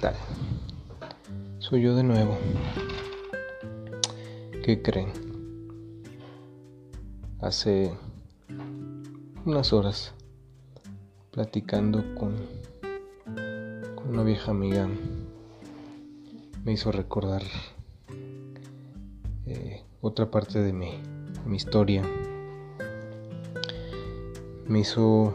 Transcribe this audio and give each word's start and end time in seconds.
tal? 0.00 0.14
Soy 1.58 1.82
yo 1.82 1.94
de 1.94 2.02
nuevo. 2.02 2.38
¿Qué 4.64 4.80
creen? 4.80 5.12
Hace 7.40 7.92
unas 9.44 9.72
horas, 9.74 10.14
platicando 11.30 12.02
con, 12.14 12.34
una 14.08 14.22
vieja 14.22 14.52
amiga, 14.52 14.88
me 16.64 16.72
hizo 16.72 16.92
recordar 16.92 17.42
eh, 19.46 19.84
otra 20.00 20.30
parte 20.30 20.60
de 20.60 20.72
mi, 20.72 20.98
mi 21.44 21.56
historia. 21.56 22.02
Me 24.66 24.80
hizo 24.80 25.34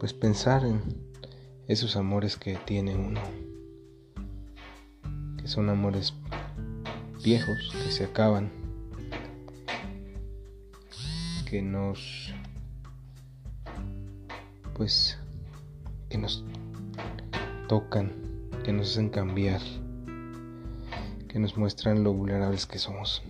pues 0.00 0.14
pensar 0.14 0.64
en 0.64 0.80
esos 1.68 1.94
amores 1.94 2.36
que 2.36 2.56
tiene 2.56 2.96
uno, 2.96 3.20
que 5.40 5.48
son 5.48 5.68
amores 5.70 6.14
viejos, 7.22 7.70
que 7.72 7.90
se 7.90 8.04
acaban, 8.04 8.50
que 11.48 11.62
nos, 11.62 12.32
pues, 14.74 15.18
que 16.08 16.18
nos 16.18 16.44
tocan, 17.68 18.12
que 18.64 18.72
nos 18.72 18.92
hacen 18.92 19.08
cambiar, 19.08 19.60
que 21.28 21.38
nos 21.38 21.56
muestran 21.56 22.04
lo 22.04 22.12
vulnerables 22.12 22.66
que 22.66 22.78
somos. 22.78 23.22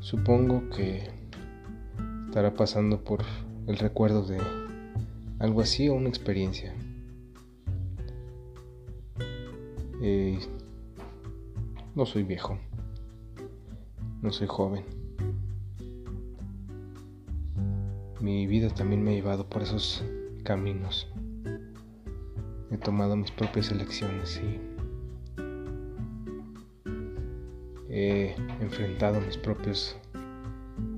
Supongo 0.00 0.68
que 0.70 1.10
estará 2.26 2.54
pasando 2.54 3.02
por 3.02 3.24
el 3.66 3.78
recuerdo 3.78 4.26
de 4.26 4.38
algo 5.38 5.60
así 5.60 5.88
o 5.88 5.94
una 5.94 6.08
experiencia. 6.08 6.74
Eh, 10.04 10.36
no 11.94 12.04
soy 12.06 12.24
viejo, 12.24 12.58
no 14.20 14.32
soy 14.32 14.48
joven. 14.48 14.84
Mi 18.20 18.48
vida 18.48 18.68
también 18.70 19.04
me 19.04 19.12
ha 19.12 19.14
llevado 19.14 19.48
por 19.48 19.62
esos 19.62 20.04
caminos. 20.42 21.06
He 22.72 22.78
tomado 22.78 23.14
mis 23.14 23.30
propias 23.30 23.70
elecciones 23.70 24.42
y 24.42 24.60
he 27.88 28.34
enfrentado 28.60 29.20
mis 29.20 29.36
propios 29.36 29.96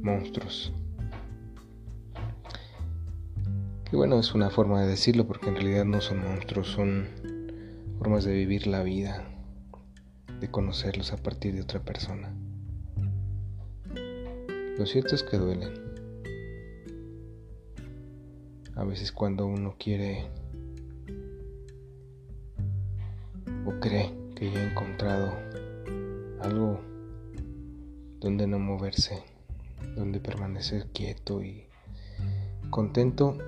monstruos. 0.00 0.72
Y 3.90 3.96
bueno, 3.96 4.20
es 4.20 4.32
una 4.32 4.48
forma 4.48 4.80
de 4.80 4.86
decirlo 4.86 5.26
porque 5.26 5.48
en 5.48 5.56
realidad 5.56 5.86
no 5.86 6.00
son 6.00 6.22
monstruos, 6.22 6.68
son 6.68 7.31
formas 8.02 8.24
de 8.24 8.32
vivir 8.32 8.66
la 8.66 8.82
vida, 8.82 9.22
de 10.40 10.50
conocerlos 10.50 11.12
a 11.12 11.18
partir 11.18 11.54
de 11.54 11.60
otra 11.60 11.78
persona. 11.84 12.34
Lo 14.76 14.86
cierto 14.86 15.14
es 15.14 15.22
que 15.22 15.38
duelen. 15.38 15.72
A 18.74 18.82
veces 18.82 19.12
cuando 19.12 19.46
uno 19.46 19.76
quiere 19.78 20.26
o 23.66 23.78
cree 23.78 24.12
que 24.34 24.50
ya 24.50 24.58
ha 24.58 24.70
encontrado 24.72 25.32
algo 26.40 26.80
donde 28.18 28.48
no 28.48 28.58
moverse, 28.58 29.22
donde 29.94 30.18
permanecer 30.18 30.88
quieto 30.88 31.40
y 31.40 31.66
contento, 32.68 33.38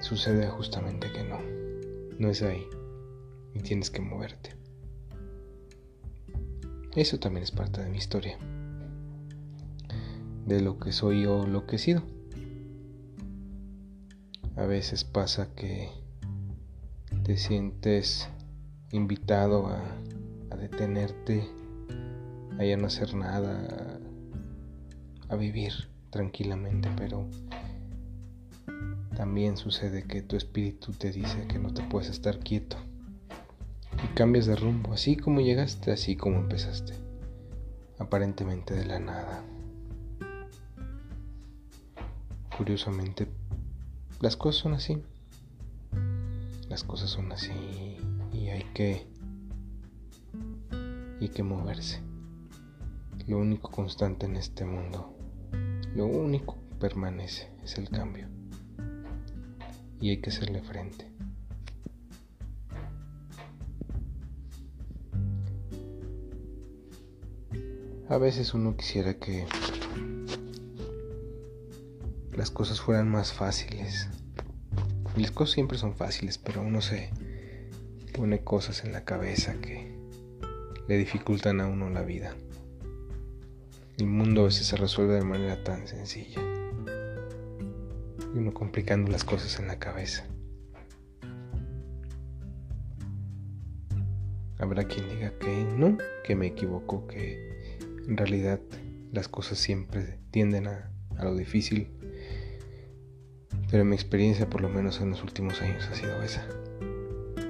sucede 0.00 0.48
justamente 0.48 1.12
que 1.12 1.24
no, 1.24 1.40
no 2.18 2.30
es 2.30 2.40
ahí 2.40 2.66
y 3.56 3.62
tienes 3.62 3.90
que 3.90 4.02
moverte. 4.02 4.50
Eso 6.94 7.18
también 7.18 7.44
es 7.44 7.50
parte 7.50 7.82
de 7.82 7.90
mi 7.90 7.98
historia, 7.98 8.38
de 10.46 10.60
lo 10.60 10.78
que 10.78 10.92
soy 10.92 11.26
o 11.26 11.46
lo 11.46 11.66
que 11.66 11.76
he 11.76 11.78
sido. 11.78 12.02
A 14.56 14.64
veces 14.64 15.04
pasa 15.04 15.54
que 15.54 15.90
te 17.22 17.36
sientes 17.36 18.28
invitado 18.92 19.66
a, 19.66 20.56
detenerte, 20.56 21.46
a 22.58 22.64
ya 22.64 22.76
no 22.78 22.86
hacer 22.86 23.14
nada, 23.14 24.00
a 25.28 25.36
vivir 25.36 25.90
tranquilamente, 26.10 26.88
pero 26.96 27.28
también 29.14 29.58
sucede 29.58 30.04
que 30.04 30.22
tu 30.22 30.36
espíritu 30.36 30.92
te 30.92 31.12
dice 31.12 31.46
que 31.46 31.58
no 31.58 31.74
te 31.74 31.82
puedes 31.82 32.08
estar 32.08 32.38
quieto 32.38 32.78
y 34.02 34.06
cambias 34.14 34.46
de 34.46 34.56
rumbo, 34.56 34.92
así 34.92 35.16
como 35.16 35.40
llegaste, 35.40 35.92
así 35.92 36.16
como 36.16 36.36
empezaste, 36.38 36.94
aparentemente 37.98 38.74
de 38.74 38.84
la 38.84 38.98
nada. 38.98 39.44
Curiosamente, 42.56 43.28
las 44.20 44.36
cosas 44.36 44.62
son 44.62 44.74
así. 44.74 45.02
Las 46.68 46.84
cosas 46.84 47.10
son 47.10 47.30
así 47.32 47.96
y 48.32 48.48
hay 48.48 48.64
que 48.74 49.06
y 51.20 51.24
hay 51.24 51.28
que 51.28 51.42
moverse. 51.42 52.00
Lo 53.26 53.38
único 53.38 53.70
constante 53.70 54.26
en 54.26 54.36
este 54.36 54.64
mundo, 54.64 55.14
lo 55.94 56.06
único 56.06 56.56
permanece 56.78 57.50
es 57.62 57.78
el 57.78 57.88
cambio 57.88 58.28
y 60.00 60.10
hay 60.10 60.20
que 60.20 60.30
hacerle 60.30 60.62
frente. 60.62 61.15
A 68.08 68.18
veces 68.18 68.54
uno 68.54 68.76
quisiera 68.76 69.14
que 69.14 69.46
las 72.32 72.52
cosas 72.52 72.80
fueran 72.80 73.10
más 73.10 73.32
fáciles. 73.32 74.08
Y 75.16 75.22
las 75.22 75.32
cosas 75.32 75.54
siempre 75.54 75.76
son 75.76 75.96
fáciles, 75.96 76.38
pero 76.38 76.62
uno 76.62 76.80
se 76.82 77.10
pone 78.12 78.44
cosas 78.44 78.84
en 78.84 78.92
la 78.92 79.04
cabeza 79.04 79.54
que 79.60 79.92
le 80.86 80.96
dificultan 80.96 81.60
a 81.60 81.66
uno 81.66 81.90
la 81.90 82.02
vida. 82.02 82.36
El 83.98 84.06
mundo 84.06 84.42
a 84.42 84.44
veces 84.44 84.68
se 84.68 84.76
resuelve 84.76 85.14
de 85.14 85.24
manera 85.24 85.64
tan 85.64 85.88
sencilla 85.88 86.40
y 88.34 88.38
uno 88.38 88.54
complicando 88.54 89.10
las 89.10 89.24
cosas 89.24 89.58
en 89.58 89.66
la 89.66 89.80
cabeza. 89.80 90.24
Habrá 94.58 94.84
quien 94.84 95.08
diga 95.08 95.32
que 95.40 95.64
no, 95.76 95.98
que 96.24 96.36
me 96.36 96.46
equivoco, 96.46 97.06
que 97.08 97.55
en 98.08 98.16
realidad 98.16 98.60
las 99.12 99.28
cosas 99.28 99.58
siempre 99.58 100.18
tienden 100.30 100.66
a, 100.66 100.90
a 101.16 101.24
lo 101.24 101.34
difícil. 101.34 101.88
Pero 103.70 103.84
mi 103.84 103.94
experiencia, 103.94 104.48
por 104.48 104.60
lo 104.60 104.68
menos 104.68 105.00
en 105.00 105.10
los 105.10 105.22
últimos 105.22 105.60
años, 105.60 105.88
ha 105.90 105.94
sido 105.94 106.22
esa. 106.22 106.46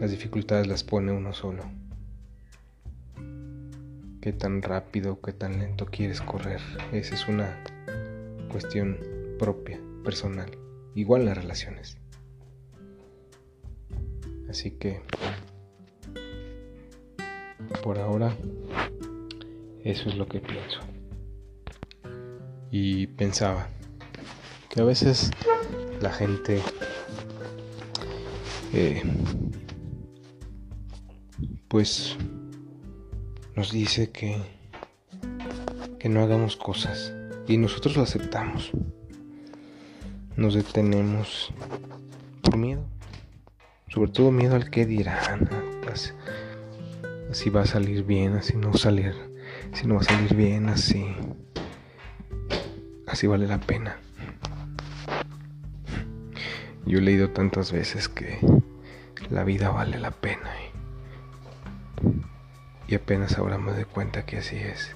Las 0.00 0.10
dificultades 0.10 0.66
las 0.66 0.84
pone 0.84 1.12
uno 1.12 1.32
solo. 1.32 1.64
Qué 4.20 4.32
tan 4.32 4.62
rápido, 4.62 5.20
qué 5.20 5.32
tan 5.32 5.58
lento 5.58 5.86
quieres 5.86 6.20
correr. 6.20 6.60
Esa 6.92 7.14
es 7.14 7.28
una 7.28 7.62
cuestión 8.48 8.98
propia, 9.38 9.80
personal 10.02 10.50
igual 10.98 11.24
las 11.24 11.36
relaciones. 11.36 11.96
Así 14.48 14.72
que 14.72 15.00
por 17.82 17.98
ahora 17.98 18.34
eso 19.84 20.08
es 20.08 20.16
lo 20.16 20.26
que 20.26 20.40
pienso. 20.40 20.80
Y 22.70 23.06
pensaba 23.08 23.68
que 24.68 24.80
a 24.80 24.84
veces 24.84 25.30
la 26.00 26.10
gente 26.10 26.60
eh, 28.72 29.02
pues 31.68 32.16
nos 33.56 33.72
dice 33.72 34.10
que 34.10 34.36
que 35.98 36.08
no 36.08 36.22
hagamos 36.22 36.56
cosas 36.56 37.12
y 37.48 37.56
nosotros 37.56 37.96
lo 37.96 38.02
aceptamos 38.04 38.72
nos 40.38 40.54
detenemos 40.54 41.52
por 42.42 42.56
miedo. 42.56 42.84
Sobre 43.88 44.12
todo 44.12 44.30
miedo 44.30 44.54
al 44.54 44.70
que 44.70 44.86
dirán. 44.86 45.50
Así, 47.30 47.50
va 47.50 47.62
a 47.62 47.66
salir 47.66 48.04
bien, 48.04 48.34
así 48.34 48.56
no 48.56 48.72
salir. 48.72 49.14
Si 49.72 49.86
no 49.86 49.94
va 49.94 50.00
a 50.00 50.04
salir 50.04 50.34
bien, 50.34 50.68
así. 50.68 51.06
Así 53.06 53.26
vale 53.26 53.46
la 53.46 53.58
pena. 53.58 53.98
Yo 56.86 56.98
he 56.98 57.02
leído 57.02 57.30
tantas 57.30 57.72
veces 57.72 58.08
que 58.08 58.38
la 59.30 59.44
vida 59.44 59.70
vale 59.70 59.98
la 59.98 60.10
pena. 60.10 60.50
Y, 62.88 62.92
y 62.92 62.94
apenas 62.94 63.38
ahora 63.38 63.58
me 63.58 63.72
doy 63.72 63.84
cuenta 63.84 64.24
que 64.24 64.38
así 64.38 64.56
es. 64.56 64.94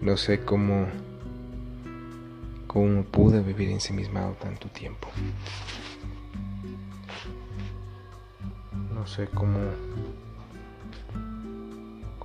No 0.00 0.16
sé 0.16 0.40
cómo 0.40 0.86
cómo 2.66 3.02
pude 3.04 3.40
vivir 3.40 3.70
ensimismado 3.70 4.34
tanto 4.34 4.68
tiempo. 4.68 5.08
sé 9.08 9.26
cómo 9.28 9.58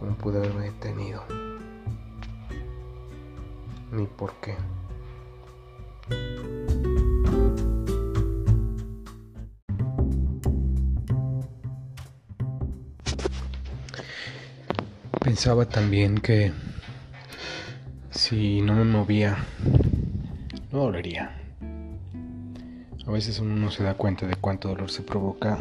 cómo 0.03 0.17
pude 0.17 0.37
haberme 0.39 0.65
detenido 0.65 1.23
ni 3.93 4.05
por 4.05 4.33
qué. 4.41 4.57
Pensaba 15.21 15.65
también 15.65 16.17
que 16.17 16.51
si 18.11 18.59
no 18.61 18.73
me 18.73 18.83
movía, 18.83 19.37
no 20.71 20.79
dolería. 20.79 21.39
A 23.07 23.11
veces 23.11 23.39
uno 23.39 23.55
no 23.55 23.71
se 23.71 23.83
da 23.83 23.93
cuenta 23.93 24.27
de 24.27 24.35
cuánto 24.35 24.67
dolor 24.67 24.91
se 24.91 25.01
provoca 25.01 25.59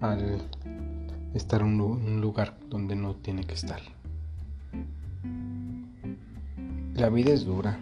al 0.00 0.42
estar 1.36 1.60
en 1.60 1.80
un 1.80 2.20
lugar 2.20 2.56
donde 2.68 2.96
no 2.96 3.14
tiene 3.14 3.44
que 3.44 3.54
estar. 3.54 3.80
La 6.94 7.10
vida 7.10 7.32
es 7.32 7.44
dura, 7.44 7.78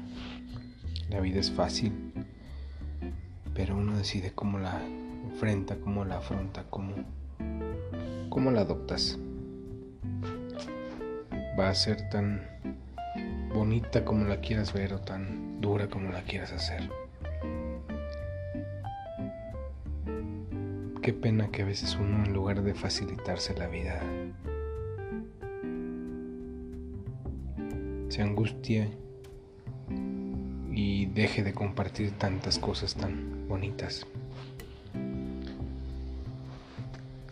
la 1.08 1.20
vida 1.20 1.38
es 1.38 1.50
fácil, 1.50 1.92
pero 3.54 3.76
uno 3.76 3.96
decide 3.96 4.32
cómo 4.32 4.58
la 4.58 4.82
enfrenta, 5.30 5.76
cómo 5.76 6.04
la 6.04 6.18
afronta, 6.18 6.64
cómo, 6.68 6.94
cómo 8.28 8.50
la 8.50 8.62
adoptas. 8.62 9.18
Va 11.58 11.70
a 11.70 11.74
ser 11.74 12.08
tan 12.10 12.42
bonita 13.54 14.04
como 14.04 14.24
la 14.24 14.40
quieras 14.40 14.72
ver 14.72 14.94
o 14.94 15.00
tan 15.00 15.60
dura 15.60 15.88
como 15.88 16.10
la 16.10 16.22
quieras 16.22 16.52
hacer. 16.52 16.90
Qué 21.04 21.12
pena 21.12 21.48
que 21.48 21.60
a 21.60 21.64
veces 21.66 21.98
uno 22.00 22.24
en 22.24 22.32
lugar 22.32 22.62
de 22.62 22.72
facilitarse 22.72 23.52
la 23.58 23.66
vida 23.66 24.00
se 28.08 28.22
angustia 28.22 28.88
y 30.72 31.04
deje 31.04 31.42
de 31.42 31.52
compartir 31.52 32.12
tantas 32.12 32.58
cosas 32.58 32.94
tan 32.94 33.46
bonitas. 33.48 34.06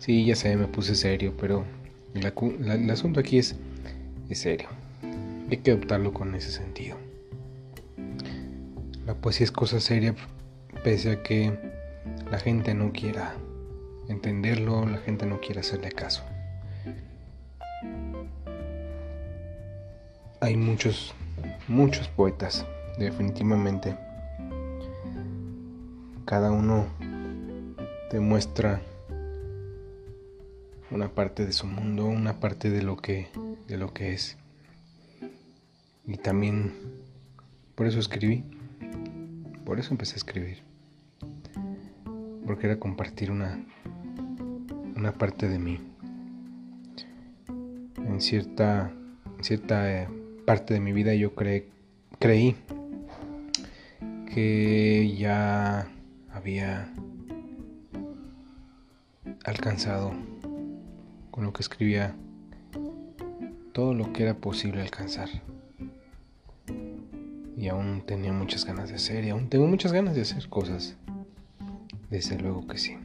Sí, 0.01 0.27
ya 0.27 0.37
sé, 0.37 0.55
me 0.55 0.67
puse 0.67 0.95
serio, 0.95 1.33
pero 1.41 1.65
el 2.13 2.91
asunto 2.91 3.21
aquí 3.21 3.39
es, 3.39 3.57
es 4.29 4.39
serio. 4.39 4.69
Hay 5.49 5.57
que 5.57 5.71
adoptarlo 5.71 6.13
con 6.13 6.35
ese 6.35 6.51
sentido. 6.51 6.99
La 9.07 9.15
poesía 9.15 9.45
es 9.45 9.51
cosa 9.51 9.81
seria 9.81 10.15
pese 10.85 11.13
a 11.13 11.23
que 11.23 11.59
la 12.31 12.39
gente 12.39 12.75
no 12.75 12.93
quiera 12.93 13.35
entenderlo, 14.13 14.87
la 14.87 14.99
gente 14.99 15.27
no 15.27 15.41
quiera 15.41 15.61
hacerle 15.61 15.91
caso. 15.91 16.23
Hay 20.41 20.57
muchos, 20.57 21.15
muchos 21.69 22.09
poetas 22.09 22.67
definitivamente. 22.99 23.97
Cada 26.25 26.51
uno 26.51 26.87
demuestra 28.11 28.81
una 30.91 31.09
parte 31.09 31.47
de 31.47 31.53
su 31.53 31.67
mundo, 31.67 32.07
una 32.07 32.41
parte 32.41 32.71
de 32.71 32.83
lo 32.83 32.97
que 32.97 33.29
de 33.69 33.79
lo 33.79 33.93
que 33.93 34.13
es. 34.13 34.37
Y 36.07 36.17
también 36.17 36.73
por 37.75 37.87
eso 37.87 37.99
escribí. 37.99 38.45
Por 39.65 39.79
eso 39.79 39.93
empecé 39.93 40.15
a 40.15 40.17
escribir. 40.17 40.63
Porque 42.47 42.67
era 42.67 42.79
compartir 42.79 43.31
una 43.31 43.65
una 45.03 45.13
parte 45.13 45.49
de 45.49 45.59
mí. 45.59 45.81
En 47.97 48.21
cierta 48.21 48.93
cierta 49.41 49.91
eh, 49.91 50.09
parte 50.47 50.75
de 50.75 50.79
mi 50.79 50.93
vida 50.93 51.13
yo 51.15 51.35
creí 51.35 52.55
que 54.33 55.17
ya 55.19 55.89
había 56.33 56.95
alcanzado 59.45 60.13
con 61.33 61.43
lo 61.43 61.53
que 61.53 61.63
escribía 61.63 62.15
todo 63.73 63.95
lo 63.95 64.13
que 64.13 64.23
era 64.23 64.35
posible 64.35 64.83
alcanzar. 64.83 65.29
Y 67.57 67.67
aún 67.67 68.05
tenía 68.07 68.33
muchas 68.33 68.65
ganas 68.65 68.89
de 68.89 68.95
hacer, 68.95 69.25
y 69.25 69.31
aún 69.31 69.49
tengo 69.49 69.67
muchas 69.67 69.93
ganas 69.93 70.15
de 70.15 70.23
hacer 70.23 70.49
cosas. 70.49 70.97
Desde 72.09 72.39
luego 72.39 72.69
que 72.69 72.79
sí. 72.79 72.97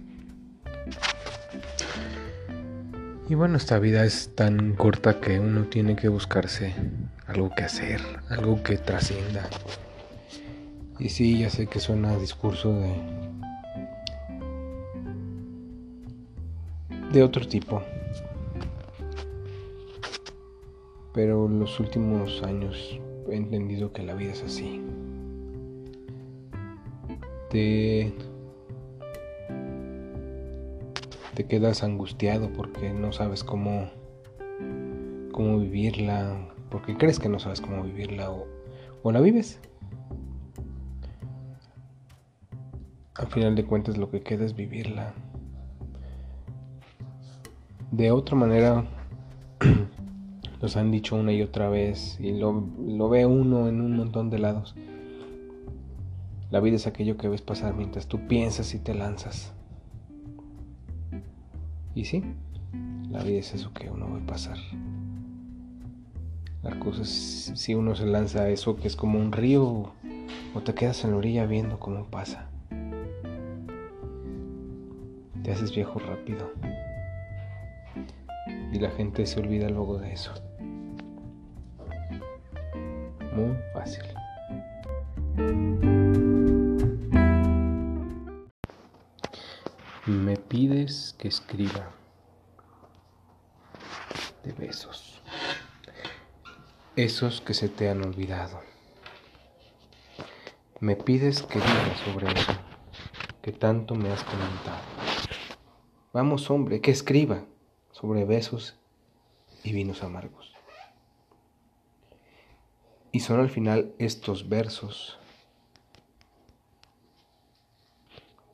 Y 3.29 3.35
bueno, 3.35 3.57
esta 3.57 3.77
vida 3.79 4.05
es 4.05 4.35
tan 4.35 4.73
corta 4.75 5.19
que 5.19 5.39
uno 5.39 5.65
tiene 5.65 5.95
que 5.95 6.07
buscarse 6.07 6.73
algo 7.27 7.51
que 7.55 7.63
hacer, 7.63 8.01
algo 8.29 8.63
que 8.63 8.77
trascienda, 8.77 9.49
y 10.99 11.09
sí, 11.09 11.39
ya 11.39 11.49
sé 11.49 11.67
que 11.67 11.79
suena 11.79 12.17
discurso 12.17 12.73
de. 12.73 12.93
de 17.11 17.23
otro 17.23 17.47
tipo. 17.47 17.83
Pero 21.13 21.47
los 21.47 21.79
últimos 21.79 22.41
años 22.43 22.99
he 23.29 23.35
entendido 23.35 23.93
que 23.93 24.03
la 24.03 24.15
vida 24.15 24.31
es 24.31 24.43
así. 24.43 24.81
Te. 27.51 28.13
Te 31.37 31.45
quedas 31.45 31.83
angustiado 31.83 32.51
porque 32.51 32.91
no 32.93 33.13
sabes 33.13 33.43
cómo. 33.43 33.91
cómo 35.31 35.59
vivirla. 35.59 36.35
Porque 36.71 36.97
crees 36.97 37.19
que 37.19 37.29
no 37.29 37.37
sabes 37.37 37.61
cómo 37.61 37.83
vivirla 37.83 38.31
o, 38.31 39.11
la 39.11 39.21
vives. 39.21 39.59
Al 43.13 43.27
final 43.27 43.55
de 43.55 43.65
cuentas 43.65 43.97
lo 43.99 44.09
que 44.09 44.23
queda 44.23 44.45
es 44.45 44.55
vivirla. 44.55 45.13
De 47.91 48.09
otra 48.09 48.35
manera, 48.35 48.85
nos 50.61 50.75
han 50.75 50.89
dicho 50.89 51.15
una 51.15 51.33
y 51.33 51.43
otra 51.43 51.69
vez, 51.69 52.19
y 52.19 52.31
lo 52.31 53.09
ve 53.09 53.27
uno 53.27 53.67
en 53.67 53.79
un 53.79 53.95
montón 53.95 54.31
de 54.31 54.39
lados. 54.39 54.73
La 56.49 56.61
vida 56.61 56.77
es 56.77 56.87
aquello 56.87 57.15
que 57.15 57.27
ves 57.27 57.43
pasar 57.43 57.75
mientras 57.75 58.07
tú 58.07 58.27
piensas 58.27 58.73
y 58.73 58.79
te 58.79 58.95
lanzas. 58.95 59.53
Y 61.97 62.05
sí, 62.05 62.23
la 63.09 63.23
vida 63.23 63.39
es 63.39 63.55
eso 63.55 63.73
que 63.73 63.89
uno 63.89 64.13
ve 64.13 64.21
pasar. 64.21 64.57
La 66.61 66.77
cosa 66.79 67.01
es 67.01 67.51
si 67.55 67.73
uno 67.73 67.95
se 67.95 68.05
lanza 68.05 68.43
a 68.43 68.49
eso 68.49 68.75
que 68.75 68.87
es 68.87 68.95
como 68.95 69.17
un 69.17 69.31
río 69.31 69.91
o 70.53 70.61
te 70.63 70.75
quedas 70.75 71.03
en 71.03 71.11
la 71.11 71.17
orilla 71.17 71.47
viendo 71.47 71.79
cómo 71.79 72.05
pasa 72.05 72.49
te 75.47 75.53
haces 75.53 75.73
viejo 75.73 75.97
rápido. 75.97 76.51
Y 78.73 78.79
la 78.79 78.91
gente 78.91 79.25
se 79.25 79.39
olvida 79.39 79.69
luego 79.69 79.97
de 79.97 80.11
eso. 80.11 80.33
Muy 83.33 83.55
fácil. 83.73 84.03
Me 90.07 90.37
pides 90.37 91.13
que 91.19 91.27
escriba 91.27 91.91
de 94.45 94.53
besos. 94.53 95.21
Esos 96.95 97.41
que 97.41 97.53
se 97.53 97.67
te 97.67 97.89
han 97.89 98.05
olvidado. 98.05 98.61
Me 100.79 100.95
pides 100.95 101.43
que 101.43 101.59
diga 101.59 101.97
sobre 102.05 102.31
eso 102.31 102.53
que 103.41 103.51
tanto 103.51 103.95
me 103.95 104.09
has 104.09 104.23
comentado. 104.23 104.79
Vamos, 106.13 106.49
hombre, 106.51 106.79
que 106.79 106.91
escriba 106.91 107.43
sobre 107.91 108.23
besos 108.23 108.79
y 109.61 109.73
vinos 109.73 110.03
amargos. 110.03 110.53
Y 113.11 113.19
son 113.19 113.41
al 113.41 113.49
final 113.49 113.93
estos 113.99 114.47
versos 114.47 115.19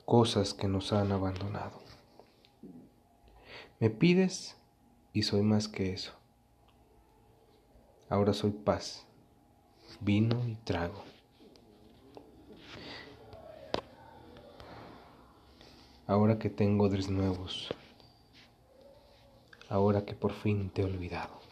cosas 0.05 0.53
que 0.53 0.67
nos 0.67 0.93
han 0.93 1.11
abandonado. 1.11 1.81
Me 3.79 3.89
pides 3.89 4.57
y 5.13 5.23
soy 5.23 5.41
más 5.41 5.67
que 5.67 5.93
eso. 5.93 6.13
Ahora 8.09 8.33
soy 8.33 8.51
paz, 8.51 9.05
vino 10.01 10.47
y 10.47 10.55
trago. 10.55 11.03
ahora 16.07 16.37
que 16.37 16.49
tengo 16.49 16.85
odres 16.85 17.09
nuevos, 17.09 17.69
ahora 19.69 20.05
que 20.05 20.13
por 20.13 20.33
fin 20.33 20.69
te 20.69 20.81
he 20.81 20.85
olvidado. 20.85 21.42